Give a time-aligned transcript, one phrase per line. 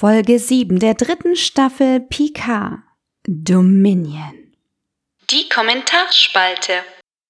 [0.00, 2.78] Folge 7 der dritten Staffel Picard
[3.28, 4.32] Dominion.
[5.30, 6.72] Die Kommentarspalte.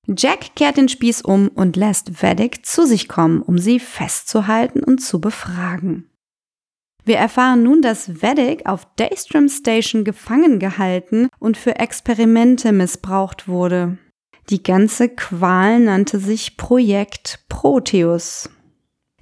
[0.07, 4.99] Jack kehrt den Spieß um und lässt Vedic zu sich kommen, um sie festzuhalten und
[5.01, 6.09] zu befragen.
[7.05, 13.99] Wir erfahren nun, dass Vedic auf Daystrom Station gefangen gehalten und für Experimente missbraucht wurde.
[14.49, 18.49] Die ganze Qual nannte sich Projekt Proteus.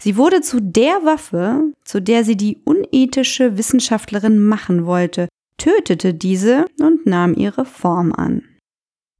[0.00, 6.66] Sie wurde zu der Waffe, zu der sie die unethische Wissenschaftlerin machen wollte, tötete diese
[6.80, 8.42] und nahm ihre Form an.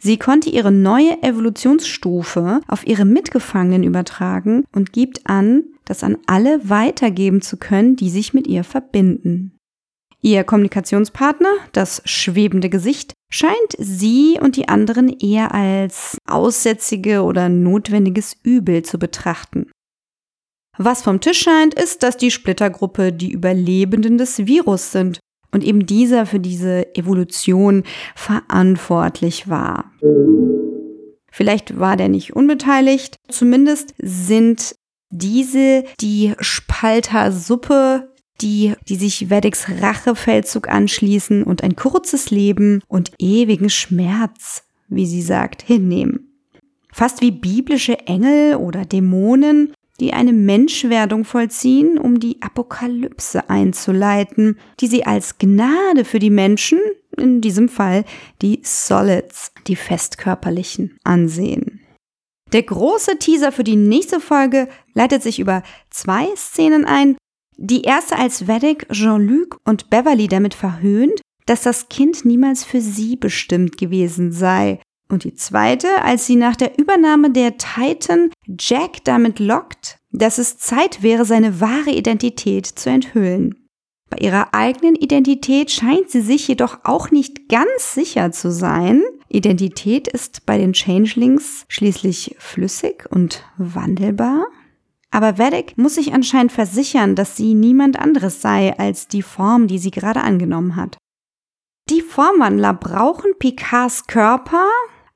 [0.00, 6.68] Sie konnte ihre neue Evolutionsstufe auf ihre Mitgefangenen übertragen und gibt an, das an alle
[6.68, 9.58] weitergeben zu können, die sich mit ihr verbinden.
[10.20, 18.36] Ihr Kommunikationspartner, das schwebende Gesicht, scheint sie und die anderen eher als aussätzige oder notwendiges
[18.42, 19.67] Übel zu betrachten.
[20.78, 25.18] Was vom Tisch scheint, ist, dass die Splittergruppe die Überlebenden des Virus sind
[25.50, 27.82] und eben dieser für diese Evolution
[28.14, 29.90] verantwortlich war.
[31.30, 34.76] Vielleicht war der nicht unbeteiligt, zumindest sind
[35.10, 43.70] diese die Spalter-Suppe, die, die sich Vedics Rachefeldzug anschließen und ein kurzes Leben und ewigen
[43.70, 46.40] Schmerz, wie sie sagt, hinnehmen.
[46.92, 54.86] Fast wie biblische Engel oder Dämonen die eine Menschwerdung vollziehen, um die Apokalypse einzuleiten, die
[54.86, 56.78] sie als Gnade für die Menschen,
[57.16, 58.04] in diesem Fall
[58.42, 61.80] die Solids, die festkörperlichen, ansehen.
[62.52, 67.16] Der große Teaser für die nächste Folge leitet sich über zwei Szenen ein.
[67.56, 73.16] Die erste als Vedic, Jean-Luc und Beverly damit verhöhnt, dass das Kind niemals für sie
[73.16, 79.38] bestimmt gewesen sei und die zweite, als sie nach der Übernahme der Titan Jack damit
[79.38, 83.68] lockt, dass es Zeit wäre, seine wahre Identität zu enthüllen.
[84.10, 89.02] Bei ihrer eigenen Identität scheint sie sich jedoch auch nicht ganz sicher zu sein.
[89.28, 94.46] Identität ist bei den Changelings schließlich flüssig und wandelbar.
[95.10, 99.78] Aber Vedic muss sich anscheinend versichern, dass sie niemand anderes sei als die Form, die
[99.78, 100.96] sie gerade angenommen hat.
[101.90, 104.66] Die Formwandler brauchen Picards Körper,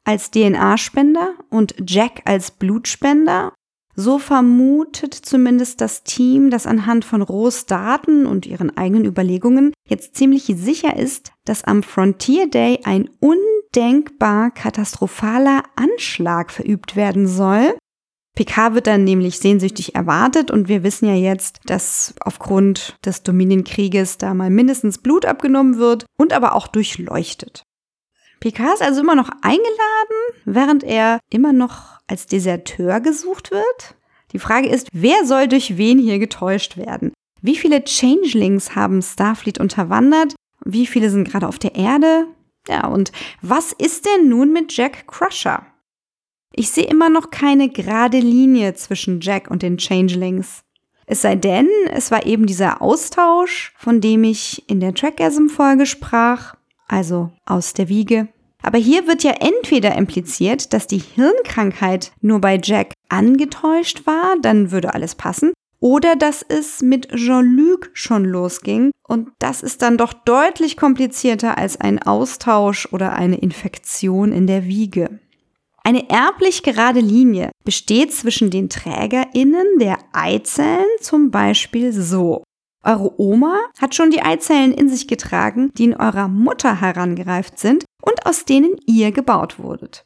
[0.04, 3.52] als DNA-Spender und Jack als Blutspender.
[3.94, 10.16] So vermutet zumindest das Team, das anhand von Rohs Daten und ihren eigenen Überlegungen jetzt
[10.16, 17.76] ziemlich sicher ist, dass am Frontier Day ein undenkbar katastrophaler Anschlag verübt werden soll.
[18.34, 24.16] PK wird dann nämlich sehnsüchtig erwartet und wir wissen ja jetzt, dass aufgrund des Dominienkrieges
[24.16, 27.62] da mal mindestens Blut abgenommen wird und aber auch durchleuchtet.
[28.42, 33.94] Picard ist also immer noch eingeladen, während er immer noch als Deserteur gesucht wird.
[34.32, 37.12] Die Frage ist, wer soll durch wen hier getäuscht werden?
[37.40, 40.34] Wie viele Changelings haben Starfleet unterwandert?
[40.64, 42.26] Wie viele sind gerade auf der Erde?
[42.66, 45.64] Ja, und was ist denn nun mit Jack Crusher?
[46.52, 50.64] Ich sehe immer noch keine gerade Linie zwischen Jack und den Changelings.
[51.06, 56.56] Es sei denn, es war eben dieser Austausch, von dem ich in der Trackasm-Folge sprach,
[56.88, 58.28] also aus der Wiege.
[58.62, 64.70] Aber hier wird ja entweder impliziert, dass die Hirnkrankheit nur bei Jack angetäuscht war, dann
[64.70, 70.12] würde alles passen, oder dass es mit Jean-Luc schon losging und das ist dann doch
[70.12, 75.18] deutlich komplizierter als ein Austausch oder eine Infektion in der Wiege.
[75.84, 82.44] Eine erblich gerade Linie besteht zwischen den TrägerInnen der Eizellen zum Beispiel so.
[82.82, 87.84] Eure Oma hat schon die Eizellen in sich getragen, die in eurer Mutter herangereift sind
[88.02, 90.04] und aus denen ihr gebaut wurdet.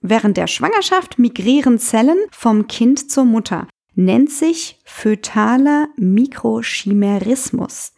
[0.00, 7.92] Während der Schwangerschaft migrieren Zellen vom Kind zur Mutter, nennt sich fötaler Mikrochimerismus.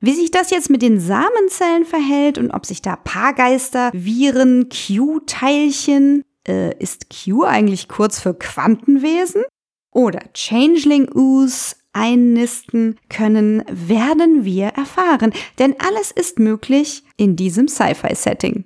[0.00, 6.22] Wie sich das jetzt mit den Samenzellen verhält und ob sich da Paargeister, Viren, Q-Teilchen,
[6.46, 9.44] äh, ist Q eigentlich kurz für Quantenwesen?
[9.92, 15.32] Oder Changeling-Ooze, einnisten können, werden wir erfahren.
[15.58, 18.64] Denn alles ist möglich in diesem Sci-Fi-Setting.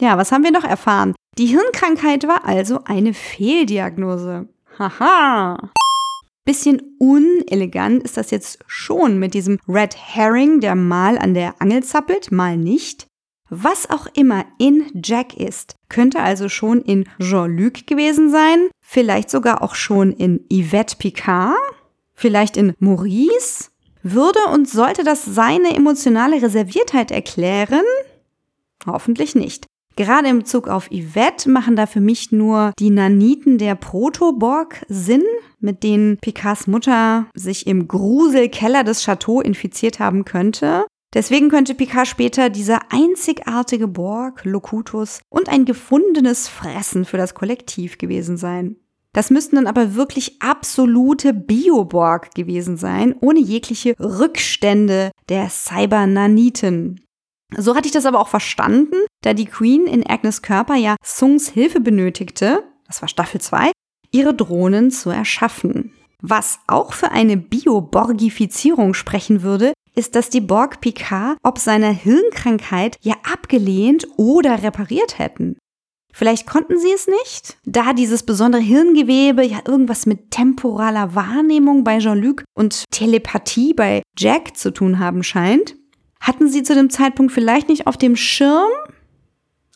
[0.00, 1.14] Ja, was haben wir noch erfahren?
[1.38, 4.48] Die Hirnkrankheit war also eine Fehldiagnose.
[4.78, 5.70] Haha.
[6.44, 11.82] Bisschen unelegant ist das jetzt schon mit diesem Red Herring, der mal an der Angel
[11.82, 13.06] zappelt, mal nicht.
[13.48, 19.62] Was auch immer in Jack ist, könnte also schon in Jean-Luc gewesen sein, vielleicht sogar
[19.62, 21.54] auch schon in Yvette Picard
[22.14, 23.70] vielleicht in Maurice?
[24.02, 27.84] Würde und sollte das seine emotionale Reserviertheit erklären?
[28.86, 29.66] Hoffentlich nicht.
[29.96, 35.22] Gerade im Zug auf Yvette machen da für mich nur die Naniten der Protoborg Sinn,
[35.60, 40.84] mit denen Picards Mutter sich im Gruselkeller des Chateaux infiziert haben könnte.
[41.14, 47.98] Deswegen könnte Picard später dieser einzigartige Borg, Locutus und ein gefundenes Fressen für das Kollektiv
[47.98, 48.76] gewesen sein.
[49.14, 57.00] Das müssten dann aber wirklich absolute Bioborg gewesen sein, ohne jegliche Rückstände der Cybernaniten.
[57.56, 61.48] So hatte ich das aber auch verstanden, da die Queen in Agnes Körper ja Sungs
[61.48, 63.70] Hilfe benötigte, das war Staffel 2,
[64.10, 65.92] ihre Drohnen zu erschaffen.
[66.20, 72.96] Was auch für eine Bioborgifizierung sprechen würde, ist, dass die Borg Picard ob seiner Hirnkrankheit
[73.02, 75.56] ja abgelehnt oder repariert hätten.
[76.16, 81.98] Vielleicht konnten sie es nicht, da dieses besondere Hirngewebe ja irgendwas mit temporaler Wahrnehmung bei
[81.98, 85.74] Jean-Luc und Telepathie bei Jack zu tun haben scheint.
[86.20, 88.70] Hatten sie zu dem Zeitpunkt vielleicht nicht auf dem Schirm?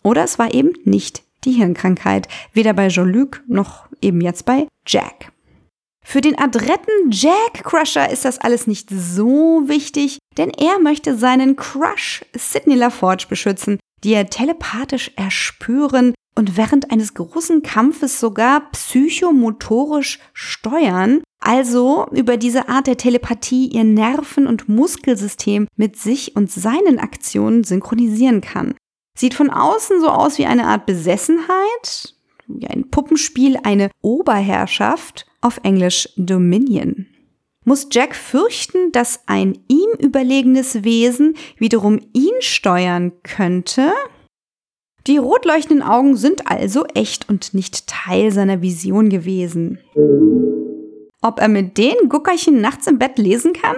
[0.05, 5.33] Oder es war eben nicht die Hirnkrankheit, weder bei Jean-Luc noch eben jetzt bei Jack.
[6.05, 11.57] Für den adretten Jack Crusher ist das alles nicht so wichtig, denn er möchte seinen
[11.57, 20.21] Crush Sidney LaForge beschützen, die er telepathisch erspüren und während eines großen Kampfes sogar psychomotorisch
[20.33, 27.01] steuern, also über diese Art der Telepathie ihr Nerven- und Muskelsystem mit sich und seinen
[27.01, 28.75] Aktionen synchronisieren kann.
[29.17, 32.15] Sieht von außen so aus wie eine Art Besessenheit,
[32.47, 37.07] wie ein Puppenspiel, eine Oberherrschaft, auf Englisch Dominion.
[37.65, 43.93] Muss Jack fürchten, dass ein ihm überlegenes Wesen wiederum ihn steuern könnte?
[45.07, 49.79] Die rot leuchtenden Augen sind also echt und nicht Teil seiner Vision gewesen.
[51.23, 53.77] Ob er mit den Guckerchen nachts im Bett lesen kann?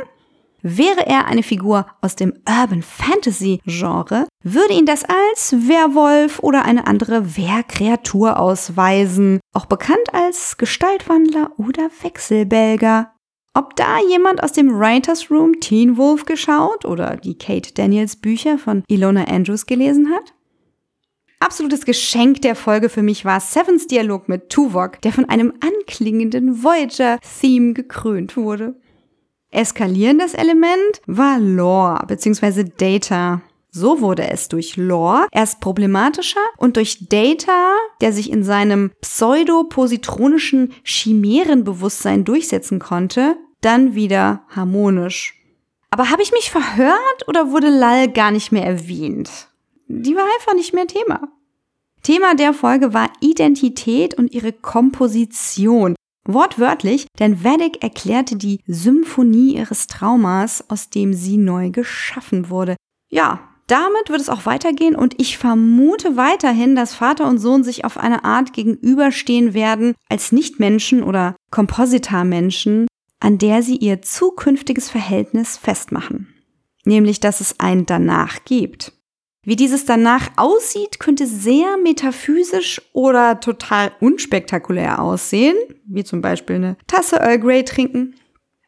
[0.63, 6.65] Wäre er eine Figur aus dem Urban Fantasy Genre, würde ihn das als Werwolf oder
[6.67, 13.13] eine andere Wehrkreatur ausweisen, auch bekannt als Gestaltwandler oder Wechselbälger.
[13.55, 18.59] Ob da jemand aus dem Writers Room Teen Wolf geschaut oder die Kate Daniels Bücher
[18.59, 20.35] von Ilona Andrews gelesen hat?
[21.43, 26.63] Absolutes Geschenk der Folge für mich war Sevens Dialog mit Tuvok, der von einem anklingenden
[26.63, 28.75] Voyager-Theme gekrönt wurde.
[29.51, 32.65] Eskalierendes Element war Lore bzw.
[32.77, 33.41] Data.
[33.71, 40.75] So wurde es durch Lore erst problematischer und durch Data, der sich in seinem pseudo-positronischen
[40.85, 45.41] Chimärenbewusstsein durchsetzen konnte, dann wieder harmonisch.
[45.89, 49.50] Aber habe ich mich verhört oder wurde Lal gar nicht mehr erwähnt?
[49.91, 51.29] Die war einfach nicht mehr Thema.
[52.03, 55.97] Thema der Folge war Identität und ihre Komposition.
[56.27, 62.77] Wortwörtlich, denn Vedic erklärte die Symphonie ihres Traumas, aus dem sie neu geschaffen wurde.
[63.11, 67.85] Ja, damit wird es auch weitergehen und ich vermute weiterhin, dass Vater und Sohn sich
[67.85, 72.87] auf eine Art gegenüberstehen werden als Nichtmenschen oder Kompositarmenschen,
[73.19, 76.33] an der sie ihr zukünftiges Verhältnis festmachen.
[76.85, 78.93] Nämlich, dass es ein Danach gibt.
[79.43, 85.57] Wie dieses danach aussieht, könnte sehr metaphysisch oder total unspektakulär aussehen,
[85.87, 88.15] wie zum Beispiel eine Tasse Earl Grey trinken.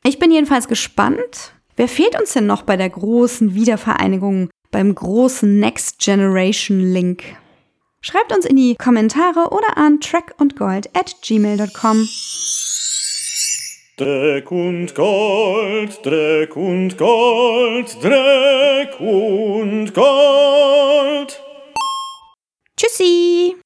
[0.02, 1.52] Ich bin jedenfalls gespannt.
[1.76, 7.24] Wer fehlt uns denn noch bei der großen Wiedervereinigung, beim großen Next Generation Link?
[8.00, 12.08] Schreibt uns in die Kommentare oder an trackundgold at gmail.com.
[13.98, 21.42] Dreck und Gold, Dreck und Gold, Dreck und Gold.
[22.74, 23.61] Tschüssi!